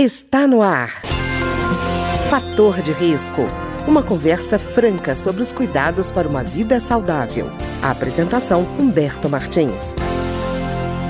Está 0.00 0.46
no 0.46 0.62
ar. 0.62 0.90
Fator 2.30 2.80
de 2.82 2.92
risco. 2.92 3.42
Uma 3.84 4.00
conversa 4.00 4.56
franca 4.56 5.16
sobre 5.16 5.42
os 5.42 5.52
cuidados 5.52 6.12
para 6.12 6.28
uma 6.28 6.44
vida 6.44 6.78
saudável. 6.78 7.46
A 7.82 7.90
apresentação 7.90 8.62
Humberto 8.78 9.28
Martins. 9.28 9.96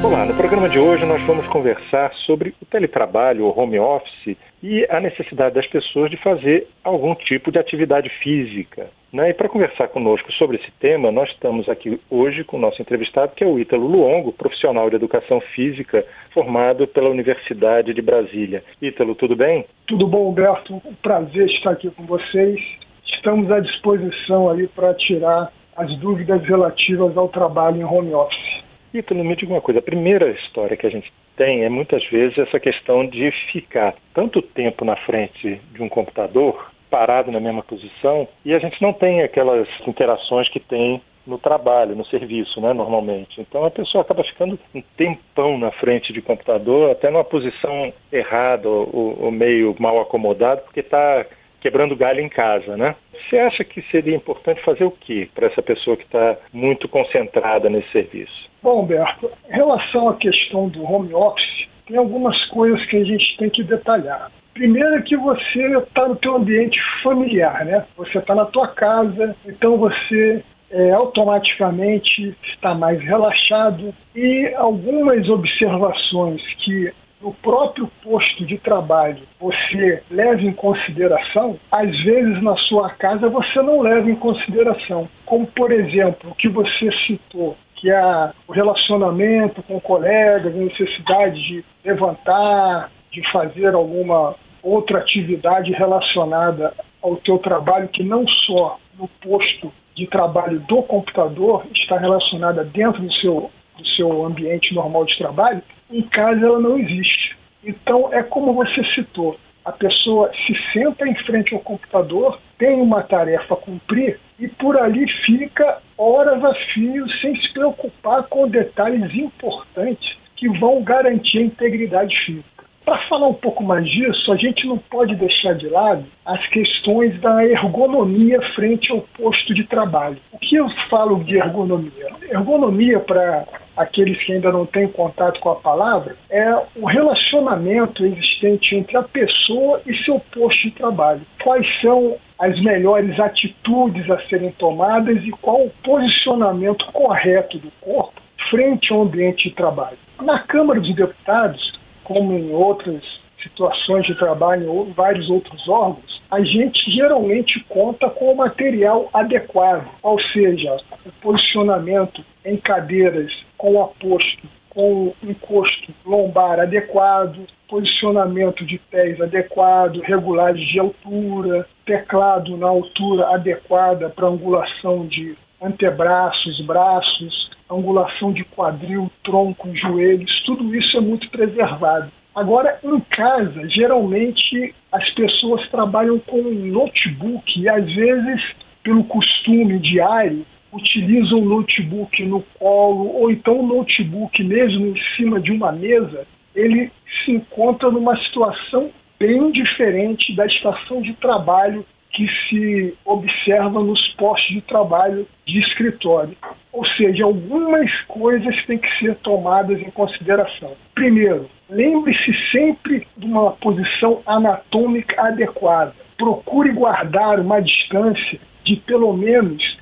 Olá, 0.02 0.24
no 0.24 0.34
programa 0.34 0.70
de 0.70 0.78
hoje 0.78 1.04
nós 1.04 1.20
vamos 1.26 1.46
conversar 1.48 2.14
sobre 2.24 2.54
o 2.62 2.64
teletrabalho, 2.64 3.44
o 3.44 3.60
home 3.60 3.78
office 3.78 4.38
e 4.62 4.86
a 4.90 5.00
necessidade 5.00 5.54
das 5.54 5.66
pessoas 5.66 6.10
de 6.10 6.16
fazer 6.16 6.66
algum 6.82 7.14
tipo 7.14 7.50
de 7.52 7.58
atividade 7.58 8.08
física. 8.22 8.88
Né? 9.12 9.30
E 9.30 9.34
para 9.34 9.48
conversar 9.48 9.88
conosco 9.88 10.30
sobre 10.32 10.56
esse 10.56 10.70
tema, 10.80 11.10
nós 11.10 11.30
estamos 11.30 11.68
aqui 11.68 12.00
hoje 12.10 12.44
com 12.44 12.56
o 12.56 12.60
nosso 12.60 12.80
entrevistado, 12.82 13.32
que 13.34 13.44
é 13.44 13.46
o 13.46 13.58
Ítalo 13.58 13.86
Luongo, 13.86 14.32
profissional 14.32 14.90
de 14.90 14.96
educação 14.96 15.40
física, 15.54 16.04
formado 16.32 16.86
pela 16.86 17.08
Universidade 17.08 17.94
de 17.94 18.02
Brasília. 18.02 18.62
Ítalo, 18.82 19.14
tudo 19.14 19.34
bem? 19.34 19.64
Tudo 19.86 20.06
bom, 20.06 20.28
Humberto. 20.28 20.74
Um 20.74 20.94
prazer 21.02 21.46
estar 21.46 21.70
aqui 21.70 21.90
com 21.90 22.04
vocês. 22.04 22.60
Estamos 23.06 23.50
à 23.50 23.60
disposição 23.60 24.50
ali 24.50 24.68
para 24.68 24.92
tirar 24.94 25.50
as 25.76 25.96
dúvidas 25.98 26.42
relativas 26.44 27.16
ao 27.16 27.28
trabalho 27.28 27.80
em 27.80 27.84
home 27.84 28.12
office. 28.12 28.47
Ítalo, 28.92 29.24
me 29.24 29.36
diga 29.36 29.52
uma 29.52 29.60
coisa. 29.60 29.80
A 29.80 29.82
primeira 29.82 30.30
história 30.30 30.76
que 30.76 30.86
a 30.86 30.90
gente 30.90 31.12
tem 31.36 31.64
é 31.64 31.68
muitas 31.68 32.04
vezes 32.08 32.38
essa 32.38 32.58
questão 32.58 33.06
de 33.06 33.30
ficar 33.52 33.94
tanto 34.14 34.40
tempo 34.42 34.84
na 34.84 34.96
frente 34.96 35.60
de 35.72 35.82
um 35.82 35.88
computador 35.88 36.70
parado 36.90 37.30
na 37.30 37.38
mesma 37.38 37.62
posição 37.62 38.26
e 38.44 38.54
a 38.54 38.58
gente 38.58 38.80
não 38.80 38.92
tem 38.92 39.22
aquelas 39.22 39.68
interações 39.86 40.48
que 40.48 40.58
tem 40.58 41.02
no 41.26 41.38
trabalho, 41.38 41.94
no 41.94 42.06
serviço, 42.06 42.58
né, 42.60 42.72
normalmente. 42.72 43.40
Então 43.40 43.64
a 43.64 43.70
pessoa 43.70 44.00
acaba 44.00 44.24
ficando 44.24 44.58
um 44.74 44.82
tempão 44.96 45.58
na 45.58 45.70
frente 45.70 46.10
de 46.12 46.22
computador, 46.22 46.90
até 46.90 47.10
numa 47.10 47.24
posição 47.24 47.92
errada 48.10 48.66
ou, 48.66 49.24
ou 49.24 49.30
meio 49.30 49.76
mal 49.78 50.00
acomodado, 50.00 50.62
porque 50.62 50.80
está 50.80 51.26
quebrando 51.60 51.94
galho 51.94 52.20
em 52.20 52.28
casa, 52.28 52.76
né? 52.76 52.96
Você 53.28 53.38
acha 53.38 53.64
que 53.64 53.82
seria 53.90 54.16
importante 54.16 54.62
fazer 54.64 54.84
o 54.84 54.90
que 54.90 55.26
para 55.34 55.46
essa 55.46 55.62
pessoa 55.62 55.96
que 55.96 56.04
está 56.04 56.36
muito 56.52 56.88
concentrada 56.88 57.68
nesse 57.68 57.90
serviço? 57.90 58.48
Bom, 58.62 58.82
Humberto, 58.82 59.30
em 59.48 59.52
relação 59.52 60.08
à 60.08 60.16
questão 60.16 60.68
do 60.68 60.82
home 60.82 61.14
office, 61.14 61.68
tem 61.86 61.96
algumas 61.96 62.42
coisas 62.46 62.84
que 62.86 62.96
a 62.96 63.04
gente 63.04 63.36
tem 63.38 63.50
que 63.50 63.62
detalhar. 63.62 64.30
Primeiro 64.54 64.96
é 64.96 65.02
que 65.02 65.16
você 65.16 65.78
está 65.78 66.08
no 66.08 66.16
teu 66.16 66.36
ambiente 66.36 66.78
familiar, 67.02 67.64
né? 67.64 67.84
Você 67.96 68.18
está 68.18 68.34
na 68.34 68.44
tua 68.46 68.68
casa, 68.68 69.36
então 69.46 69.76
você 69.76 70.42
é, 70.70 70.90
automaticamente 70.90 72.36
está 72.52 72.74
mais 72.74 73.00
relaxado 73.00 73.94
e 74.14 74.52
algumas 74.56 75.28
observações 75.28 76.42
que 76.64 76.92
no 77.20 77.32
próprio 77.34 77.90
posto 78.02 78.44
de 78.46 78.58
trabalho 78.58 79.22
você 79.40 80.02
leva 80.10 80.40
em 80.40 80.52
consideração, 80.52 81.58
às 81.70 81.90
vezes 82.02 82.42
na 82.42 82.56
sua 82.56 82.90
casa 82.90 83.28
você 83.28 83.60
não 83.62 83.80
leva 83.80 84.10
em 84.10 84.14
consideração. 84.14 85.08
Como, 85.26 85.46
por 85.46 85.72
exemplo, 85.72 86.30
o 86.30 86.34
que 86.34 86.48
você 86.48 86.90
citou, 87.06 87.56
que 87.76 87.90
é 87.90 88.32
o 88.46 88.52
relacionamento 88.52 89.62
com 89.62 89.80
colegas, 89.80 90.54
a 90.54 90.58
necessidade 90.58 91.40
de 91.46 91.64
levantar, 91.84 92.90
de 93.12 93.32
fazer 93.32 93.74
alguma 93.74 94.34
outra 94.62 94.98
atividade 94.98 95.72
relacionada 95.72 96.74
ao 97.02 97.16
teu 97.16 97.38
trabalho 97.38 97.88
que 97.88 98.02
não 98.02 98.26
só 98.26 98.78
no 98.98 99.08
posto 99.20 99.72
de 99.94 100.06
trabalho 100.06 100.60
do 100.60 100.82
computador 100.82 101.64
está 101.74 101.98
relacionada 101.98 102.64
dentro 102.64 103.02
do 103.02 103.12
seu, 103.14 103.50
do 103.76 103.86
seu 103.96 104.24
ambiente 104.24 104.74
normal 104.74 105.04
de 105.04 105.16
trabalho, 105.18 105.62
em 105.90 106.02
casa 106.02 106.44
ela 106.44 106.60
não 106.60 106.78
existe. 106.78 107.36
Então 107.64 108.12
é 108.12 108.22
como 108.22 108.52
você 108.52 108.84
citou, 108.94 109.38
a 109.64 109.72
pessoa 109.72 110.30
se 110.46 110.56
senta 110.72 111.06
em 111.06 111.14
frente 111.24 111.54
ao 111.54 111.60
computador, 111.60 112.38
tem 112.56 112.80
uma 112.80 113.02
tarefa 113.02 113.54
a 113.54 113.56
cumprir 113.56 114.18
e 114.38 114.48
por 114.48 114.78
ali 114.78 115.06
fica 115.26 115.78
horas 115.96 116.42
a 116.42 116.54
fio 116.72 117.06
sem 117.20 117.36
se 117.36 117.52
preocupar 117.52 118.22
com 118.24 118.48
detalhes 118.48 119.12
importantes 119.14 120.16
que 120.36 120.48
vão 120.58 120.82
garantir 120.82 121.38
a 121.38 121.42
integridade 121.42 122.16
física. 122.24 122.64
Para 122.84 123.06
falar 123.08 123.28
um 123.28 123.34
pouco 123.34 123.62
mais 123.62 123.86
disso, 123.86 124.32
a 124.32 124.36
gente 124.36 124.66
não 124.66 124.78
pode 124.78 125.14
deixar 125.16 125.52
de 125.54 125.68
lado 125.68 126.06
as 126.24 126.46
questões 126.46 127.20
da 127.20 127.44
ergonomia 127.44 128.40
frente 128.54 128.90
ao 128.90 129.02
posto 129.02 129.52
de 129.52 129.64
trabalho. 129.64 130.16
O 130.32 130.38
que 130.38 130.56
eu 130.56 130.66
falo 130.88 131.22
de 131.24 131.36
ergonomia? 131.36 132.06
Ergonomia, 132.30 132.98
para 133.00 133.44
aqueles 133.78 134.22
que 134.24 134.32
ainda 134.32 134.52
não 134.52 134.66
têm 134.66 134.88
contato 134.88 135.40
com 135.40 135.50
a 135.50 135.56
palavra, 135.56 136.16
é 136.28 136.54
o 136.76 136.84
relacionamento 136.84 138.04
existente 138.04 138.74
entre 138.74 138.96
a 138.96 139.02
pessoa 139.02 139.80
e 139.86 139.96
seu 140.04 140.20
posto 140.32 140.62
de 140.62 140.72
trabalho. 140.72 141.22
Quais 141.42 141.66
são 141.80 142.16
as 142.38 142.60
melhores 142.62 143.18
atitudes 143.18 144.08
a 144.10 144.20
serem 144.28 144.52
tomadas 144.52 145.16
e 145.24 145.30
qual 145.30 145.64
o 145.64 145.72
posicionamento 145.82 146.84
correto 146.92 147.58
do 147.58 147.70
corpo 147.80 148.20
frente 148.50 148.92
ao 148.92 149.02
ambiente 149.02 149.48
de 149.48 149.54
trabalho. 149.54 149.98
Na 150.22 150.40
Câmara 150.40 150.80
dos 150.80 150.94
Deputados, 150.94 151.78
como 152.04 152.32
em 152.32 152.52
outras 152.52 153.02
situações 153.42 154.06
de 154.06 154.14
trabalho 154.16 154.72
ou 154.72 154.92
vários 154.92 155.28
outros 155.28 155.68
órgãos, 155.68 156.22
a 156.30 156.42
gente 156.42 156.90
geralmente 156.90 157.64
conta 157.68 158.08
com 158.10 158.32
o 158.32 158.36
material 158.36 159.08
adequado, 159.12 159.88
ou 160.02 160.20
seja, 160.20 160.76
o 161.06 161.12
posicionamento 161.20 162.24
em 162.44 162.56
cadeiras 162.56 163.32
com 163.58 163.82
aposto, 163.82 164.48
com 164.70 165.12
encosto 165.22 165.92
lombar 166.06 166.60
adequado, 166.60 167.46
posicionamento 167.68 168.64
de 168.64 168.78
pés 168.78 169.20
adequado, 169.20 170.00
regulares 170.00 170.66
de 170.68 170.78
altura, 170.78 171.66
teclado 171.84 172.56
na 172.56 172.68
altura 172.68 173.34
adequada 173.34 174.08
para 174.08 174.28
angulação 174.28 175.06
de 175.06 175.36
antebraços, 175.60 176.64
braços, 176.64 177.50
angulação 177.70 178.32
de 178.32 178.44
quadril, 178.44 179.10
tronco, 179.24 179.74
joelhos, 179.74 180.42
tudo 180.46 180.74
isso 180.74 180.96
é 180.96 181.00
muito 181.00 181.28
preservado. 181.30 182.10
Agora, 182.34 182.78
em 182.84 183.00
casa, 183.00 183.68
geralmente 183.68 184.74
as 184.92 185.10
pessoas 185.10 185.68
trabalham 185.70 186.18
com 186.20 186.38
um 186.38 186.66
notebook 186.66 187.60
e 187.60 187.68
às 187.68 187.84
vezes, 187.84 188.40
pelo 188.82 189.02
costume 189.04 189.78
diário, 189.80 190.46
utilizam 190.72 191.40
o 191.40 191.44
notebook 191.44 192.24
no 192.24 192.42
colo 192.58 193.14
ou 193.14 193.30
então 193.30 193.60
o 193.60 193.66
notebook 193.66 194.42
mesmo 194.42 194.86
em 194.86 195.00
cima 195.16 195.40
de 195.40 195.50
uma 195.50 195.72
mesa, 195.72 196.26
ele 196.54 196.90
se 197.24 197.32
encontra 197.32 197.90
numa 197.90 198.16
situação 198.24 198.90
bem 199.18 199.50
diferente 199.50 200.34
da 200.34 200.46
estação 200.46 201.02
de 201.02 201.12
trabalho 201.14 201.84
que 202.12 202.26
se 202.48 202.94
observa 203.04 203.80
nos 203.80 204.00
postos 204.14 204.54
de 204.54 204.60
trabalho 204.62 205.26
de 205.46 205.60
escritório. 205.60 206.36
Ou 206.72 206.84
seja, 206.86 207.24
algumas 207.24 207.90
coisas 208.02 208.54
têm 208.66 208.78
que 208.78 208.98
ser 208.98 209.14
tomadas 209.16 209.80
em 209.80 209.90
consideração. 209.90 210.72
Primeiro, 210.94 211.48
lembre-se 211.68 212.34
sempre 212.50 213.06
de 213.16 213.26
uma 213.26 213.52
posição 213.52 214.20
anatômica 214.26 215.20
adequada. 215.22 215.94
Procure 216.16 216.72
guardar 216.72 217.38
uma 217.38 217.60
distância 217.60 218.40
de 218.64 218.76
pelo 218.76 219.12
menos 219.12 219.77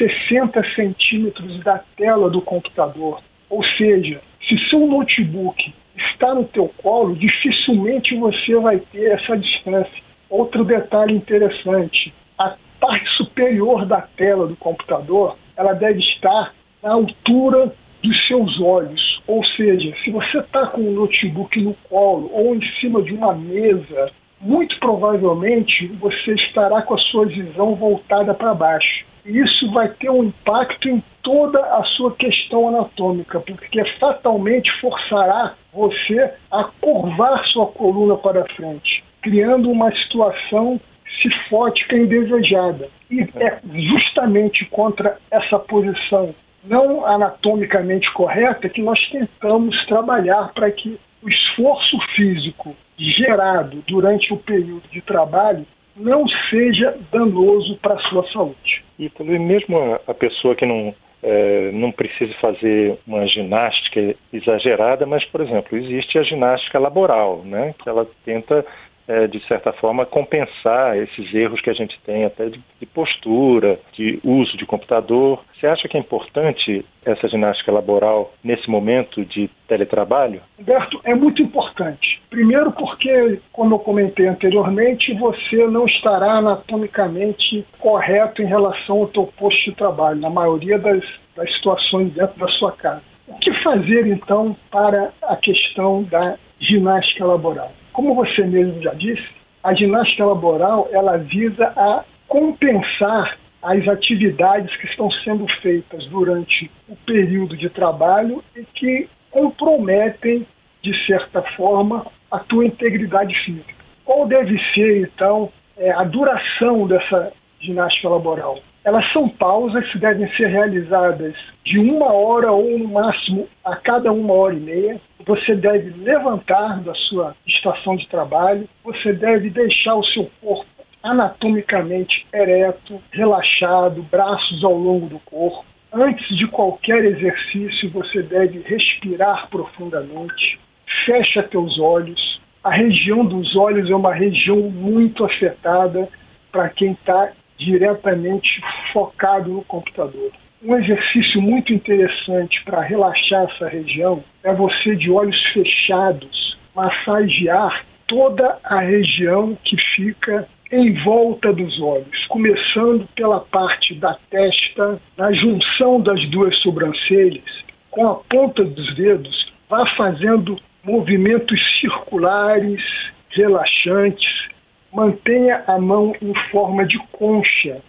60 0.00 0.62
centímetros 0.74 1.62
da 1.62 1.78
tela 1.96 2.30
do 2.30 2.40
computador. 2.40 3.20
Ou 3.50 3.62
seja, 3.76 4.22
se 4.48 4.58
seu 4.70 4.86
notebook 4.86 5.74
está 5.96 6.34
no 6.34 6.44
teu 6.44 6.68
colo, 6.82 7.14
dificilmente 7.14 8.16
você 8.16 8.56
vai 8.56 8.78
ter 8.78 9.12
essa 9.12 9.36
distância. 9.36 10.02
Outro 10.30 10.64
detalhe 10.64 11.14
interessante, 11.14 12.14
a 12.38 12.56
parte 12.80 13.08
superior 13.16 13.84
da 13.84 14.00
tela 14.00 14.46
do 14.46 14.56
computador, 14.56 15.36
ela 15.56 15.74
deve 15.74 15.98
estar 15.98 16.54
na 16.82 16.92
altura 16.92 17.74
dos 18.02 18.26
seus 18.26 18.60
olhos. 18.60 19.20
Ou 19.26 19.44
seja, 19.44 19.94
se 20.02 20.10
você 20.10 20.38
está 20.38 20.68
com 20.68 20.80
o 20.80 20.92
notebook 20.92 21.60
no 21.60 21.74
colo 21.88 22.30
ou 22.32 22.54
em 22.54 22.62
cima 22.80 23.02
de 23.02 23.12
uma 23.12 23.34
mesa, 23.34 24.10
muito 24.40 24.78
provavelmente 24.78 25.86
você 26.00 26.32
estará 26.32 26.80
com 26.82 26.94
a 26.94 26.98
sua 26.98 27.26
visão 27.26 27.74
voltada 27.74 28.32
para 28.32 28.54
baixo. 28.54 29.04
Isso 29.24 29.70
vai 29.72 29.88
ter 29.88 30.10
um 30.10 30.24
impacto 30.24 30.88
em 30.88 31.02
toda 31.22 31.60
a 31.60 31.84
sua 31.96 32.14
questão 32.14 32.68
anatômica, 32.68 33.40
porque 33.40 33.84
fatalmente 33.98 34.70
forçará 34.80 35.54
você 35.72 36.32
a 36.50 36.64
curvar 36.80 37.44
sua 37.46 37.66
coluna 37.66 38.16
para 38.16 38.46
frente 38.54 39.04
criando 39.22 39.70
uma 39.70 39.90
situação 39.96 40.80
cifótica 41.20 41.96
indesejada. 41.96 42.88
E 43.10 43.22
é 43.36 43.60
justamente 43.96 44.64
contra 44.66 45.18
essa 45.30 45.58
posição 45.58 46.34
não 46.62 47.06
anatomicamente 47.06 48.12
correta 48.12 48.68
que 48.68 48.82
nós 48.82 49.00
tentamos 49.10 49.74
trabalhar 49.86 50.52
para 50.54 50.70
que 50.70 50.98
o 51.22 51.28
esforço 51.28 51.98
físico 52.14 52.76
gerado 52.98 53.82
durante 53.88 54.32
o 54.32 54.36
período 54.36 54.86
de 54.90 55.00
trabalho 55.00 55.66
não 56.00 56.26
seja 56.48 56.98
danoso 57.12 57.76
para 57.76 57.94
a 57.94 58.00
sua 58.08 58.26
saúde. 58.32 58.84
E 58.98 59.08
também 59.10 59.38
mesmo 59.38 59.78
a, 60.06 60.14
pessoa 60.14 60.54
que 60.54 60.66
não 60.66 60.94
é, 61.22 61.70
não 61.72 61.92
precise 61.92 62.32
fazer 62.34 62.98
uma 63.06 63.26
ginástica 63.26 64.14
exagerada, 64.32 65.06
mas, 65.06 65.24
por 65.26 65.40
exemplo, 65.40 65.76
existe 65.76 66.18
a 66.18 66.22
ginástica 66.22 66.78
laboral, 66.78 67.42
né, 67.44 67.74
que 67.78 67.88
ela 67.88 68.06
tenta 68.24 68.64
é, 69.10 69.26
de 69.26 69.44
certa 69.48 69.72
forma, 69.72 70.06
compensar 70.06 70.96
esses 70.96 71.34
erros 71.34 71.60
que 71.60 71.68
a 71.68 71.74
gente 71.74 71.98
tem 72.02 72.24
até 72.24 72.48
de, 72.48 72.60
de, 72.78 72.86
postura, 72.86 73.80
de 73.92 74.20
uso 74.22 74.56
de 74.56 74.64
computador. 74.64 75.42
Você 75.58 75.66
acha 75.66 75.88
que 75.88 75.96
é 75.96 76.00
importante 76.00 76.84
essa 77.04 77.26
ginástica 77.26 77.72
laboral 77.72 78.32
nesse 78.44 78.70
momento 78.70 79.24
de 79.24 79.50
teletrabalho? 79.66 80.40
Humberto, 80.56 81.00
é 81.02 81.12
muito 81.12 81.42
importante. 81.42 82.19
Primeiro 82.30 82.70
porque, 82.70 83.40
como 83.52 83.74
eu 83.74 83.78
comentei 83.80 84.28
anteriormente, 84.28 85.12
você 85.14 85.66
não 85.66 85.84
estará 85.84 86.34
anatomicamente 86.34 87.66
correto 87.80 88.40
em 88.40 88.46
relação 88.46 89.00
ao 89.00 89.10
seu 89.10 89.26
posto 89.36 89.64
de 89.64 89.76
trabalho, 89.76 90.20
na 90.20 90.30
maioria 90.30 90.78
das, 90.78 91.02
das 91.34 91.52
situações 91.56 92.12
dentro 92.12 92.38
da 92.38 92.46
sua 92.52 92.70
casa. 92.70 93.02
O 93.26 93.34
que 93.40 93.52
fazer, 93.64 94.06
então, 94.06 94.56
para 94.70 95.12
a 95.22 95.34
questão 95.36 96.04
da 96.04 96.38
ginástica 96.60 97.24
laboral? 97.24 97.72
Como 97.92 98.14
você 98.14 98.44
mesmo 98.44 98.80
já 98.80 98.94
disse, 98.94 99.28
a 99.64 99.74
ginástica 99.74 100.24
laboral 100.24 100.88
ela 100.92 101.18
visa 101.18 101.66
a 101.76 102.04
compensar 102.28 103.36
as 103.60 103.86
atividades 103.88 104.74
que 104.76 104.86
estão 104.86 105.10
sendo 105.10 105.46
feitas 105.60 106.06
durante 106.06 106.70
o 106.88 106.94
período 106.94 107.56
de 107.56 107.68
trabalho 107.68 108.42
e 108.56 108.64
que 108.74 109.08
comprometem, 109.32 110.46
de 110.82 111.06
certa 111.06 111.42
forma, 111.56 112.06
a 112.30 112.38
tua 112.38 112.66
integridade 112.66 113.34
física. 113.44 113.74
Qual 114.04 114.26
deve 114.26 114.58
ser, 114.74 115.02
então, 115.02 115.50
é, 115.76 115.90
a 115.90 116.04
duração 116.04 116.86
dessa 116.86 117.32
ginástica 117.60 118.08
laboral? 118.08 118.58
Elas 118.82 119.10
são 119.12 119.28
pausas 119.28 119.86
que 119.92 119.98
devem 119.98 120.26
ser 120.36 120.46
realizadas 120.46 121.34
de 121.64 121.78
uma 121.78 122.12
hora 122.12 122.50
ou 122.50 122.78
no 122.78 122.88
máximo 122.88 123.46
a 123.62 123.76
cada 123.76 124.10
uma 124.10 124.32
hora 124.32 124.54
e 124.54 124.60
meia. 124.60 125.00
Você 125.26 125.54
deve 125.54 125.90
levantar 126.02 126.80
da 126.80 126.94
sua 126.94 127.36
estação 127.46 127.96
de 127.96 128.08
trabalho, 128.08 128.66
você 128.82 129.12
deve 129.12 129.50
deixar 129.50 129.94
o 129.96 130.04
seu 130.04 130.30
corpo 130.40 130.66
anatomicamente 131.02 132.26
ereto, 132.32 133.00
relaxado, 133.12 134.02
braços 134.02 134.64
ao 134.64 134.74
longo 134.74 135.06
do 135.08 135.18
corpo. 135.20 135.64
Antes 135.92 136.36
de 136.36 136.46
qualquer 136.46 137.04
exercício, 137.04 137.90
você 137.90 138.22
deve 138.22 138.60
respirar 138.60 139.48
profundamente. 139.50 140.58
Fecha 141.04 141.42
teus 141.44 141.78
olhos. 141.78 142.40
A 142.62 142.70
região 142.70 143.24
dos 143.24 143.56
olhos 143.56 143.90
é 143.90 143.94
uma 143.94 144.12
região 144.12 144.58
muito 144.58 145.24
afetada 145.24 146.08
para 146.52 146.68
quem 146.68 146.92
está 146.92 147.32
diretamente 147.58 148.60
focado 148.92 149.50
no 149.50 149.62
computador. 149.64 150.30
Um 150.62 150.76
exercício 150.76 151.40
muito 151.40 151.72
interessante 151.72 152.62
para 152.64 152.82
relaxar 152.82 153.44
essa 153.50 153.68
região 153.68 154.22
é 154.44 154.52
você, 154.52 154.94
de 154.94 155.10
olhos 155.10 155.40
fechados, 155.52 156.58
massagear 156.74 157.84
toda 158.06 158.58
a 158.64 158.80
região 158.80 159.56
que 159.64 159.76
fica 159.94 160.46
em 160.70 160.92
volta 161.02 161.52
dos 161.52 161.80
olhos, 161.80 162.26
começando 162.28 163.08
pela 163.16 163.40
parte 163.40 163.94
da 163.94 164.16
testa, 164.30 165.00
na 165.16 165.32
junção 165.32 166.00
das 166.00 166.28
duas 166.30 166.56
sobrancelhas, 166.58 167.64
com 167.90 168.06
a 168.06 168.14
ponta 168.16 168.62
dos 168.62 168.94
dedos, 168.94 169.52
vá 169.68 169.84
fazendo 169.96 170.56
movimentos 170.84 171.60
circulares, 171.80 172.82
relaxantes, 173.30 174.50
Mantenha 174.92 175.62
a 175.68 175.78
mão 175.78 176.12
em 176.20 176.34
forma 176.50 176.84
de 176.84 176.98
concha 177.12 177.80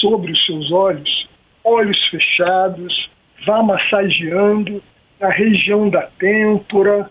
sobre 0.00 0.30
os 0.30 0.44
seus 0.44 0.70
olhos, 0.70 1.28
olhos 1.64 1.98
fechados, 2.08 3.10
vá 3.46 3.62
massageando 3.62 4.82
na 5.18 5.30
região 5.30 5.88
da 5.88 6.02
têmpora, 6.18 7.10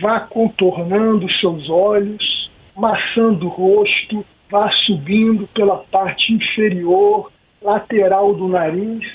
vá 0.00 0.20
contornando 0.20 1.30
seus 1.34 1.68
olhos, 1.68 2.50
maçando 2.74 3.46
o 3.46 3.50
rosto, 3.50 4.24
vá 4.50 4.70
subindo 4.86 5.46
pela 5.48 5.76
parte 5.92 6.32
inferior, 6.32 7.30
lateral 7.60 8.32
do 8.32 8.48
nariz, 8.48 9.06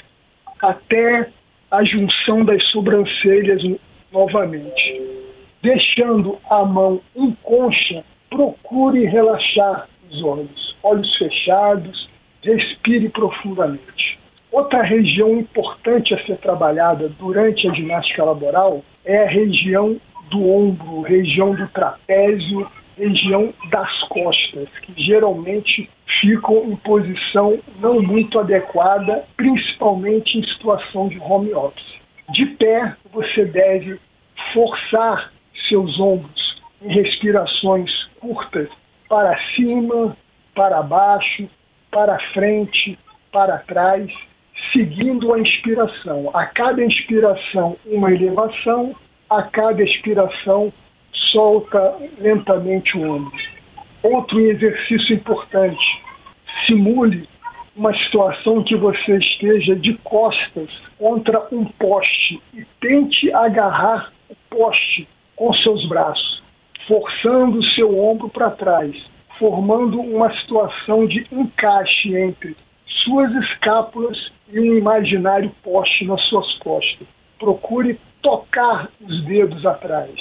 até 0.62 1.27
a 1.71 1.83
junção 1.83 2.45
das 2.45 2.63
sobrancelhas 2.65 3.63
novamente. 4.12 4.91
Deixando 5.62 6.40
a 6.50 6.66
mão 6.66 7.02
em 7.16 7.31
concha 7.44 8.04
procure 8.30 9.06
relaxar 9.06 9.88
os 10.10 10.24
olhos, 10.24 10.75
olhos 10.81 11.18
fechados, 11.18 12.10
respire 12.44 13.10
profundamente. 13.10 14.19
Outra 14.52 14.81
região 14.81 15.38
importante 15.38 16.13
a 16.13 16.25
ser 16.25 16.38
trabalhada 16.38 17.10
durante 17.19 17.68
a 17.68 17.74
ginástica 17.74 18.24
laboral 18.24 18.84
é 19.06 19.24
a 19.24 19.30
região 19.30 20.00
do 20.30 20.50
ombro, 20.50 21.02
região 21.02 21.54
do 21.54 21.68
trapézio, 21.69 22.68
região 22.98 23.54
das 23.69 24.04
costas, 24.04 24.68
que 24.81 24.94
geralmente 25.04 25.90
ficam 26.19 26.72
em 26.72 26.75
posição 26.78 27.60
não 27.80 28.02
muito 28.02 28.40
adequada, 28.40 29.25
principalmente 29.38 30.38
em 30.38 30.44
situação 30.48 31.07
de 31.07 31.19
home 31.19 31.54
office. 31.54 32.02
De 32.30 32.46
pé, 32.46 32.96
você 33.12 33.46
deve 33.46 34.00
forçar 34.54 35.31
seus 35.71 35.97
ombros 36.00 36.62
em 36.81 36.94
respirações 36.94 37.89
curtas 38.19 38.68
para 39.07 39.38
cima, 39.56 40.15
para 40.53 40.83
baixo, 40.83 41.50
para 41.89 42.19
frente, 42.33 43.00
para 43.31 43.59
trás, 43.59 44.12
seguindo 44.73 45.33
a 45.33 45.39
inspiração. 45.39 46.29
A 46.33 46.45
cada 46.47 46.83
inspiração, 46.83 47.77
uma 47.85 48.12
elevação, 48.12 48.95
a 49.29 49.44
cada 49.44 49.81
expiração, 49.81 50.73
solta 51.31 51.95
lentamente 52.19 52.97
o 52.97 53.15
ombro. 53.15 53.38
Outro 54.03 54.39
exercício 54.39 55.15
importante: 55.15 56.03
simule 56.65 57.29
uma 57.75 57.94
situação 57.97 58.63
que 58.63 58.75
você 58.75 59.18
esteja 59.18 59.75
de 59.75 59.94
costas 60.00 60.69
contra 60.97 61.47
um 61.51 61.65
poste 61.65 62.41
e 62.53 62.65
tente 62.81 63.31
agarrar 63.33 64.12
o 64.29 64.35
poste 64.50 65.07
com 65.42 65.52
seus 65.56 65.84
braços 65.90 66.40
forçando 66.88 67.58
o 67.58 67.64
seu 67.72 67.98
ombro 68.00 68.30
para 68.30 68.52
trás, 68.52 68.96
formando 69.40 70.00
uma 70.00 70.32
situação 70.40 71.08
de 71.08 71.26
encaixe 71.32 72.16
entre 72.16 72.56
suas 73.04 73.32
escápulas 73.44 74.32
e 74.52 74.60
um 74.60 74.78
imaginário 74.78 75.52
poste 75.64 76.06
nas 76.06 76.22
suas 76.24 76.54
costas. 76.60 77.08
Procure 77.40 78.00
tocar 78.22 78.90
os 79.02 79.26
dedos 79.26 79.66
atrás. 79.66 80.12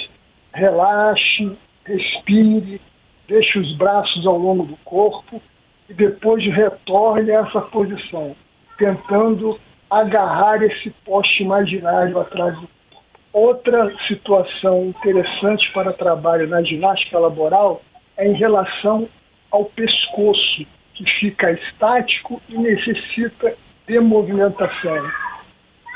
Relaxe, 0.53 1.51
respire, 1.85 2.81
deixe 3.27 3.59
os 3.59 3.77
braços 3.77 4.25
ao 4.25 4.39
longo 4.39 4.65
do 4.65 4.77
corpo 4.77 5.39
e 5.87 5.93
depois 5.93 6.43
retorne 6.45 7.29
a 7.29 7.41
essa 7.41 7.61
posição, 7.61 8.35
tentando 8.75 9.59
agarrar 9.87 10.63
esse 10.63 10.89
poste 11.05 11.43
imaginário 11.43 12.19
atrás 12.19 12.59
do 12.59 12.67
Outra 13.33 13.89
situação 14.07 14.87
interessante 14.87 15.71
para 15.73 15.93
trabalho 15.93 16.47
na 16.47 16.61
ginástica 16.63 17.17
laboral 17.17 17.81
é 18.17 18.27
em 18.27 18.33
relação 18.33 19.07
ao 19.49 19.65
pescoço, 19.65 20.65
que 20.93 21.05
fica 21.19 21.51
estático 21.51 22.41
e 22.49 22.57
necessita 22.57 23.55
de 23.87 23.99
movimentação. 24.01 25.09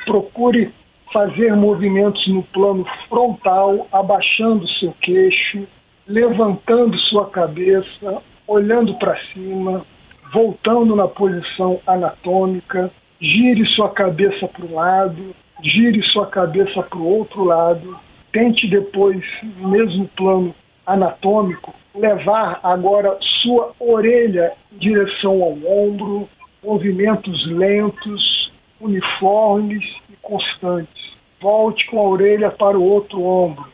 Procure 0.05 0.73
fazer 1.11 1.53
movimentos 1.55 2.25
no 2.27 2.43
plano 2.43 2.85
frontal, 3.09 3.87
abaixando 3.91 4.67
seu 4.79 4.93
queixo, 5.01 5.67
levantando 6.07 6.97
sua 6.99 7.29
cabeça, 7.29 8.21
olhando 8.47 8.93
para 8.95 9.17
cima, 9.33 9.85
voltando 10.31 10.95
na 10.95 11.07
posição 11.07 11.81
anatômica, 11.85 12.91
gire 13.19 13.65
sua 13.75 13.89
cabeça 13.89 14.47
para 14.47 14.65
o 14.65 14.73
lado, 14.73 15.35
gire 15.65 16.01
sua 16.11 16.27
cabeça 16.27 16.83
para 16.83 16.99
o 16.99 17.07
outro 17.07 17.43
lado, 17.43 17.97
tente 18.31 18.67
depois, 18.67 19.23
mesmo 19.57 20.07
plano 20.15 20.53
anatômico, 20.85 21.73
levar 21.95 22.59
agora 22.61 23.17
sua 23.41 23.73
orelha 23.79 24.53
em 24.71 24.77
direção 24.77 25.41
ao 25.41 25.57
ombro, 25.65 26.29
movimentos 26.63 27.47
lentos, 27.47 28.51
uniformes 28.79 29.83
e 30.09 30.15
constantes. 30.21 31.15
Volte 31.41 31.85
com 31.87 31.99
a 31.99 32.09
orelha 32.09 32.51
para 32.51 32.77
o 32.77 32.83
outro 32.83 33.23
ombro. 33.23 33.65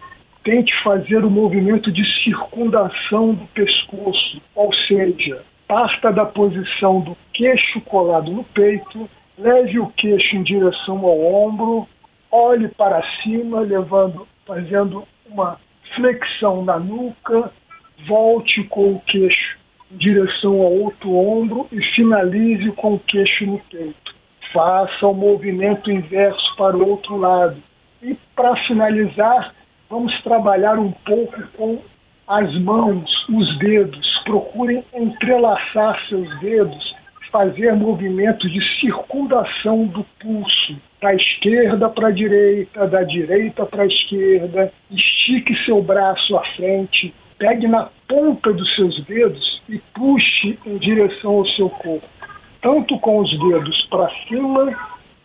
Tente 0.44 0.74
fazer 0.84 1.24
o 1.24 1.30
movimento 1.30 1.92
de 1.92 2.04
circundação 2.24 3.34
do 3.34 3.46
pescoço, 3.48 4.42
ou 4.56 4.74
seja, 4.88 5.44
parta 5.68 6.12
da 6.12 6.26
posição 6.26 7.02
do 7.02 7.16
queixo 7.34 7.82
colado 7.82 8.32
no 8.32 8.44
peito 8.44 9.10
leve 9.42 9.80
o 9.80 9.88
queixo 9.88 10.36
em 10.36 10.44
direção 10.44 11.04
ao 11.04 11.20
ombro, 11.20 11.88
olhe 12.32 12.68
para 12.70 13.02
cima, 13.22 13.62
levando, 13.62 14.28
fazendo 14.46 15.04
uma 15.26 15.60
flexão 15.96 16.64
na 16.64 16.80
nuca, 16.80 17.52
volte 18.08 18.64
com 18.66 18.94
o 18.94 19.00
queixo 19.02 19.58
em 19.92 19.98
direção 19.98 20.62
ao 20.62 20.72
outro 20.72 21.14
ombro 21.14 21.68
e 21.72 21.82
finalize 21.96 22.72
com 22.74 22.94
o 22.94 23.00
queixo 23.00 23.46
no 23.46 23.60
peito. 23.72 24.12
faça 24.54 25.08
o 25.08 25.14
movimento 25.14 25.90
inverso 25.90 26.56
para 26.58 26.76
o 26.76 26.90
outro 26.90 27.16
lado. 27.16 27.56
E 28.02 28.14
para 28.36 28.54
finalizar, 28.68 29.56
vamos 29.90 30.14
trabalhar 30.24 30.78
um 30.78 30.92
pouco 30.92 31.42
com 31.56 31.80
as 32.28 32.54
mãos, 32.60 33.10
os 33.30 33.60
dedos. 33.60 34.22
Procurem 34.26 34.84
entrelaçar 34.94 35.98
seus 36.10 36.40
dedos, 36.42 36.91
fazer 37.32 37.74
movimentos 37.74 38.52
de 38.52 38.62
circundação 38.80 39.86
do 39.88 40.04
pulso, 40.20 40.76
da 41.02 41.16
esquerda 41.16 41.90
para 41.90 42.10
a 42.10 42.12
direita, 42.12 42.88
da 42.88 43.04
direita 43.04 43.66
para 43.66 43.84
a 43.84 43.88
esquerda. 43.88 44.72
Estique 44.92 45.56
seu 45.66 45.82
braço 45.82 46.36
à 46.38 46.44
frente, 46.56 47.14
pegue 47.40 47.68
na 47.68 47.90
ponta 48.08 48.52
dos 48.54 48.76
seus 48.76 49.04
dedos 49.06 49.62
e 49.70 49.80
puxe 49.94 50.60
em 50.66 50.78
direção 50.78 51.38
ao 51.38 51.48
seu 51.48 51.70
corpo, 51.70 52.08
tanto 52.62 53.00
com 53.00 53.20
os 53.20 53.40
dedos 53.40 53.88
para 53.90 54.12
cima 54.28 54.78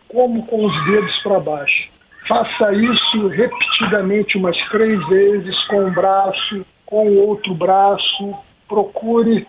como 0.08 0.46
com 0.46 0.64
os 0.64 0.84
dedos 0.86 1.22
para 1.22 1.40
baixo. 1.40 1.88
Faça 2.28 2.72
isso 2.72 3.28
repetidamente 3.28 4.36
umas 4.38 4.56
três 4.68 5.06
vezes 5.08 5.64
com 5.66 5.84
um 5.84 5.92
braço, 5.92 6.66
com 6.84 7.08
o 7.08 7.28
outro 7.28 7.54
braço. 7.54 8.34
Procure 8.68 9.46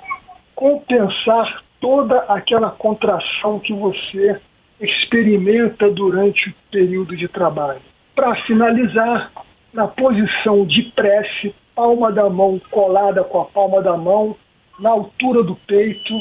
compensar 0.53 1.63
toda 1.79 2.19
aquela 2.29 2.71
contração 2.71 3.59
que 3.59 3.73
você 3.73 4.39
experimenta 4.79 5.89
durante 5.91 6.49
o 6.49 6.53
período 6.71 7.15
de 7.15 7.27
trabalho. 7.27 7.81
Para 8.15 8.35
finalizar, 8.43 9.31
na 9.73 9.87
posição 9.87 10.65
de 10.65 10.83
prece, 10.95 11.53
palma 11.75 12.11
da 12.11 12.29
mão 12.29 12.59
colada 12.71 13.23
com 13.23 13.41
a 13.41 13.45
palma 13.45 13.81
da 13.81 13.95
mão, 13.95 14.35
na 14.79 14.89
altura 14.89 15.43
do 15.43 15.55
peito, 15.67 16.13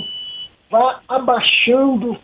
vá 0.71 1.01
abaixando 1.09 2.19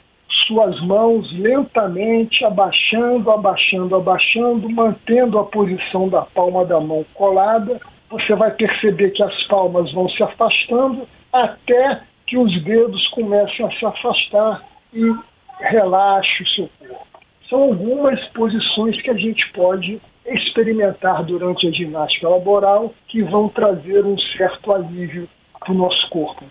suas 0.47 0.81
mãos 0.83 1.31
lentamente, 1.39 2.45
abaixando, 2.45 3.31
abaixando, 3.31 3.95
abaixando, 3.95 4.69
mantendo 4.69 5.39
a 5.39 5.45
posição 5.45 6.09
da 6.09 6.23
palma 6.23 6.65
da 6.65 6.81
mão 6.81 7.05
colada. 7.15 7.81
Você 8.11 8.35
vai 8.35 8.51
perceber 8.51 9.11
que 9.11 9.23
as 9.23 9.43
palmas 9.45 9.91
vão 9.93 10.09
se 10.11 10.23
afastando 10.23 11.07
até 11.33 12.03
que 12.27 12.37
os 12.39 12.63
dedos 12.65 13.07
comecem 13.09 13.67
a 13.67 13.71
se 13.73 13.85
afastar 13.85 14.63
e 14.93 15.13
relaxe 15.61 16.43
o 16.43 16.49
seu 16.49 16.71
corpo. 16.79 17.19
São 17.49 17.63
algumas 17.65 18.19
posições 18.29 19.01
que 19.03 19.11
a 19.11 19.15
gente 19.15 19.51
pode 19.53 20.01
experimentar 20.27 21.25
durante 21.25 21.67
a 21.67 21.71
ginástica 21.71 22.29
laboral 22.29 22.95
que 23.09 23.23
vão 23.23 23.49
trazer 23.49 24.05
um 24.05 24.19
certo 24.37 24.73
alívio 24.73 25.29
para 25.59 25.73
o 25.73 25.77
nosso 25.77 26.09
corpo. 26.11 26.45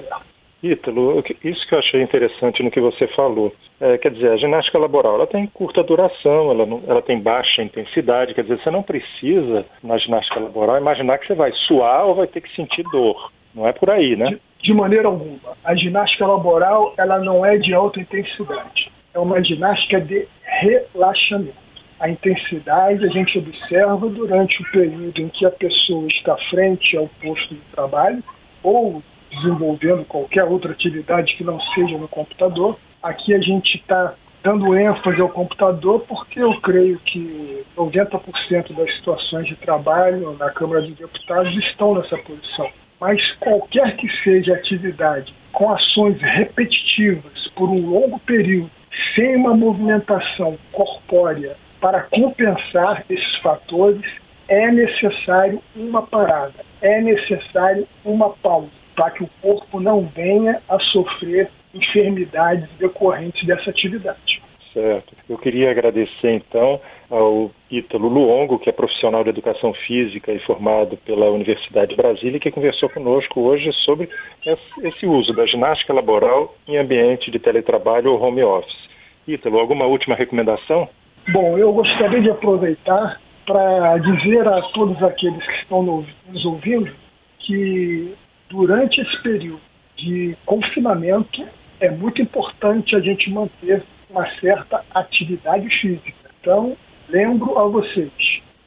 Ítalo, 0.64 1.24
isso 1.44 1.68
que 1.68 1.74
eu 1.74 1.80
achei 1.80 2.02
interessante 2.04 2.62
no 2.62 2.70
que 2.70 2.80
você 2.80 3.08
falou. 3.08 3.52
É, 3.80 3.98
quer 3.98 4.12
dizer, 4.12 4.30
a 4.30 4.38
ginástica 4.38 4.78
laboral 4.78 5.16
ela 5.16 5.26
tem 5.26 5.48
curta 5.48 5.84
duração, 5.84 6.52
ela, 6.52 6.68
não, 6.68 6.84
ela 6.88 7.02
tem 7.02 7.20
baixa 7.20 7.64
intensidade, 7.64 8.36
quer 8.36 8.44
dizer, 8.44 8.60
você 8.62 8.70
não 8.70 8.84
precisa, 8.84 9.66
na 9.84 9.98
ginástica 9.98 10.40
laboral, 10.40 10.78
imaginar 10.78 11.18
que 11.18 11.26
você 11.26 11.34
vai 11.34 11.52
suar 11.68 12.06
ou 12.06 12.14
vai 12.14 12.28
ter 12.28 12.42
que 12.42 12.56
sentir 12.56 12.84
dor. 12.92 13.32
Não 13.54 13.68
é 13.68 13.74
por 13.74 13.90
aí, 13.90 14.16
né? 14.16 14.28
De, 14.28 14.42
de 14.64 14.74
maneira 14.74 15.08
alguma. 15.08 15.56
A 15.64 15.76
ginástica 15.76 16.26
laboral 16.26 16.94
ela 16.98 17.20
não 17.20 17.46
é 17.46 17.58
de 17.58 17.74
alta 17.74 18.00
intensidade. 18.00 18.92
É 19.14 19.20
uma 19.20 19.44
ginástica 19.44 20.00
de 20.00 20.28
relaxamento. 20.44 21.62
A 22.00 22.10
intensidade 22.10 23.06
a 23.06 23.10
gente 23.10 23.38
observa 23.38 24.10
durante 24.10 24.62
o 24.62 24.72
período 24.72 25.22
em 25.22 25.30
que 25.30 25.46
a 25.46 25.52
pessoa 25.52 26.08
está 26.08 26.36
frente 26.50 26.98
ao 26.98 27.08
posto 27.22 27.54
de 27.54 27.62
trabalho 27.74 28.24
ou 28.64 29.04
desenvolvendo 29.32 30.04
qualquer 30.06 30.44
outra 30.44 30.72
atividade 30.72 31.36
que 31.36 31.44
não 31.44 31.60
seja 31.76 31.98
no 31.98 32.08
computador. 32.08 32.78
Aqui 33.04 33.34
a 33.34 33.40
gente 33.40 33.78
está 33.78 34.16
dando 34.44 34.76
ênfase 34.76 35.22
ao 35.22 35.30
computador 35.30 36.04
porque 36.08 36.42
eu 36.42 36.60
creio 36.62 36.98
que 37.00 37.64
90% 37.78 38.74
das 38.76 38.96
situações 38.96 39.48
de 39.48 39.56
trabalho 39.58 40.36
na 40.38 40.50
Câmara 40.50 40.82
dos 40.82 40.96
Deputados 40.96 41.56
estão 41.66 41.96
nessa 41.96 42.18
posição. 42.18 42.68
Mas 43.02 43.20
qualquer 43.40 43.98
que 43.98 44.08
seja 44.24 44.54
a 44.54 44.58
atividade 44.58 45.34
com 45.54 45.72
ações 45.72 46.22
repetitivas 46.22 47.48
por 47.56 47.68
um 47.68 47.90
longo 47.90 48.20
período, 48.20 48.70
sem 49.16 49.36
uma 49.38 49.58
movimentação 49.58 50.56
corpórea 50.72 51.58
para 51.82 52.04
compensar 52.04 53.04
esses 53.10 53.36
fatores, 53.38 54.06
é 54.48 54.70
necessário 54.72 55.60
uma 55.76 56.04
parada, 56.04 56.64
é 56.80 57.02
necessário 57.02 57.88
uma 58.06 58.30
pausa 58.30 58.70
para 58.96 59.10
que 59.10 59.24
o 59.24 59.30
corpo 59.42 59.80
não 59.80 60.06
venha 60.16 60.62
a 60.70 60.78
sofrer 60.80 61.50
enfermidades 61.74 62.70
decorrentes 62.78 63.48
dessa 63.48 63.72
atividade. 63.72 64.41
Certo. 64.74 65.14
Eu 65.30 65.38
queria 65.38 65.70
agradecer 65.70 66.32
então 66.32 66.80
ao 67.10 67.52
Ítalo 67.70 68.08
Luongo, 68.08 68.58
que 68.58 68.70
é 68.70 68.74
profissional 68.74 69.22
de 69.24 69.30
educação 69.30 69.74
física 69.74 70.32
e 70.32 70.40
formado 70.40 70.96
pela 70.98 71.30
Universidade 71.30 71.92
de 71.92 71.98
Brasília, 71.98 72.40
que 72.40 72.52
conversou 72.52 72.90
conosco 72.90 73.42
hoje 73.42 73.72
sobre 73.84 74.08
esse 74.82 75.06
uso 75.06 75.34
da 75.34 75.46
ginástica 75.46 75.94
laboral 75.94 76.56
em 76.68 76.78
ambiente 76.78 77.30
de 77.30 77.38
teletrabalho 77.38 78.14
ou 78.14 78.22
home 78.22 78.44
office. 78.44 78.90
Ítalo, 79.28 79.60
alguma 79.60 79.86
última 79.86 80.16
recomendação? 80.16 80.88
Bom, 81.34 81.58
eu 81.58 81.74
gostaria 81.74 82.22
de 82.22 82.30
aproveitar 82.30 83.20
para 83.46 83.98
dizer 83.98 84.48
a 84.48 84.62
todos 84.74 85.02
aqueles 85.04 85.46
que 85.46 85.62
estão 85.64 85.84
nos 85.84 86.46
ouvindo 86.46 86.92
que 87.40 88.16
durante 88.50 89.02
esse 89.02 89.22
período 89.22 89.60
de 89.98 90.36
confinamento, 90.46 91.46
é 91.80 91.90
muito 91.90 92.22
importante 92.22 92.96
a 92.96 93.00
gente 93.00 93.30
manter 93.30 93.84
uma 94.12 94.30
certa 94.40 94.84
atividade 94.94 95.68
física. 95.80 96.30
Então, 96.42 96.76
lembro 97.10 97.58
a 97.58 97.68
vocês, 97.68 98.12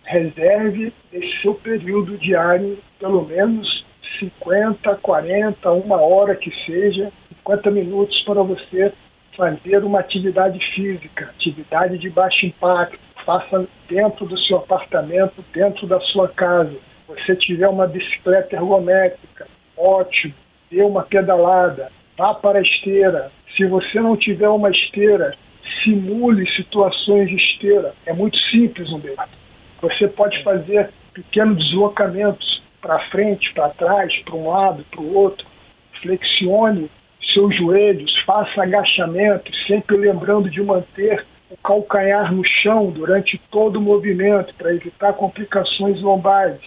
reserve 0.05 0.93
esse 1.13 1.43
seu 1.43 1.55
período 1.55 2.17
diário, 2.19 2.79
pelo 2.99 3.25
menos 3.27 3.85
50, 4.19 4.97
40, 4.97 5.71
uma 5.73 6.01
hora 6.01 6.35
que 6.35 6.51
seja, 6.65 7.13
50 7.39 7.71
minutos 7.71 8.19
para 8.23 8.43
você 8.43 8.93
fazer 9.37 9.85
uma 9.85 10.01
atividade 10.01 10.59
física, 10.75 11.31
atividade 11.31 11.99
de 11.99 12.09
baixo 12.09 12.47
impacto. 12.47 12.99
Faça 13.27 13.67
dentro 13.89 14.27
do 14.27 14.39
seu 14.39 14.59
apartamento, 14.59 15.45
dentro 15.53 15.87
da 15.87 15.99
sua 16.01 16.29
casa. 16.29 16.77
Você 17.09 17.35
tiver 17.37 17.69
uma 17.69 17.87
bicicleta 17.87 18.57
ergométrica, 18.57 19.47
ótimo, 19.77 20.35
dê 20.71 20.83
uma 20.83 21.03
pedalada, 21.03 21.91
vá 22.17 22.35
para 22.35 22.59
a 22.59 22.63
esteira. 22.63 23.31
Se 23.57 23.65
você 23.67 24.01
não 24.01 24.17
tiver 24.17 24.49
uma 24.49 24.71
esteira, 24.71 25.35
simule 25.83 26.49
situações 26.53 27.29
de 27.29 27.37
esteira. 27.37 27.95
É 28.07 28.13
muito 28.13 28.39
simples, 28.51 28.91
Humberto. 28.91 29.29
Você 29.81 30.09
pode 30.09 30.43
fazer 30.43 30.91
pequenos 31.13 31.59
deslocamentos 31.59 32.63
para 32.81 32.99
frente, 33.11 33.53
para 33.55 33.71
trás, 33.71 34.15
para 34.25 34.35
um 34.35 34.49
lado, 34.49 34.85
para 34.91 35.01
o 35.01 35.15
outro. 35.15 35.47
Flexione 36.03 36.91
seus 37.33 37.57
joelhos, 37.57 38.15
faça 38.25 38.63
agachamento, 38.63 39.51
sempre 39.67 39.97
lembrando 39.97 40.51
de 40.51 40.63
manter 40.63 41.25
o 41.51 41.57
calcanhar 41.57 42.33
no 42.33 42.45
chão 42.45 42.91
durante 42.91 43.39
todo 43.51 43.77
o 43.77 43.81
movimento 43.81 44.55
para 44.55 44.75
evitar 44.75 45.13
complicações 45.15 46.01
lombares. 46.01 46.61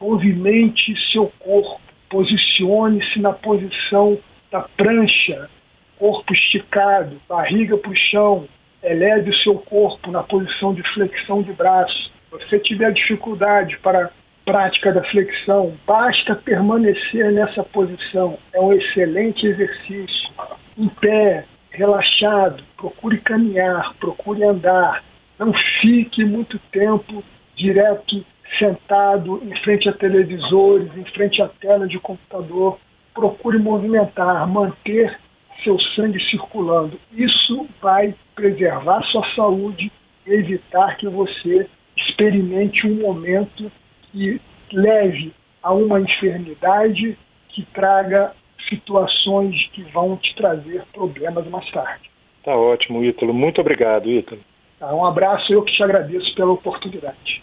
Movimente 0.00 0.94
seu 1.10 1.32
corpo 1.38 1.84
Posicione-se 2.14 3.18
na 3.18 3.32
posição 3.32 4.16
da 4.48 4.60
prancha, 4.60 5.50
corpo 5.98 6.32
esticado, 6.32 7.20
barriga 7.28 7.76
para 7.76 7.90
o 7.90 7.96
chão. 7.96 8.48
Eleve 8.82 9.30
o 9.30 9.36
seu 9.36 9.54
corpo 9.54 10.10
na 10.10 10.22
posição 10.22 10.74
de 10.74 10.82
flexão 10.92 11.42
de 11.42 11.52
braço. 11.52 12.12
Se 12.30 12.30
você 12.30 12.58
tiver 12.58 12.92
dificuldade 12.92 13.78
para 13.78 14.10
prática 14.44 14.92
da 14.92 15.02
flexão, 15.04 15.74
basta 15.86 16.34
permanecer 16.36 17.32
nessa 17.32 17.62
posição. 17.62 18.38
É 18.52 18.60
um 18.60 18.72
excelente 18.72 19.46
exercício. 19.46 20.30
Em 20.76 20.88
pé, 20.88 21.46
relaxado, 21.70 22.62
procure 22.76 23.18
caminhar, 23.18 23.94
procure 23.98 24.44
andar. 24.44 25.02
Não 25.38 25.52
fique 25.80 26.24
muito 26.24 26.58
tempo 26.70 27.24
direto 27.56 28.24
sentado 28.58 29.42
em 29.42 29.56
frente 29.62 29.88
a 29.88 29.92
televisores, 29.92 30.94
em 30.96 31.04
frente 31.06 31.40
à 31.42 31.48
tela 31.48 31.88
de 31.88 31.98
computador. 31.98 32.78
Procure 33.14 33.58
movimentar, 33.58 34.46
manter 34.46 35.18
seu 35.62 35.78
sangue 35.94 36.20
circulando. 36.30 36.98
Isso 37.12 37.66
vai 37.80 38.14
preservar 38.34 39.02
sua 39.04 39.24
saúde 39.34 39.90
e 40.26 40.32
evitar 40.32 40.96
que 40.96 41.08
você 41.08 41.68
experimente 41.96 42.86
um 42.86 43.00
momento 43.00 43.70
que 44.10 44.40
leve 44.72 45.32
a 45.62 45.72
uma 45.72 46.00
enfermidade 46.00 47.16
que 47.48 47.64
traga 47.72 48.32
situações 48.68 49.54
que 49.72 49.82
vão 49.84 50.16
te 50.16 50.34
trazer 50.34 50.82
problemas 50.92 51.46
mais 51.48 51.70
tarde. 51.70 52.10
Tá 52.42 52.56
ótimo, 52.56 53.04
Ítalo. 53.04 53.32
Muito 53.32 53.60
obrigado, 53.60 54.10
Ítalo. 54.10 54.40
Tá? 54.78 54.94
Um 54.94 55.04
abraço, 55.04 55.52
eu 55.52 55.62
que 55.62 55.72
te 55.72 55.82
agradeço 55.82 56.34
pela 56.34 56.52
oportunidade. 56.52 57.42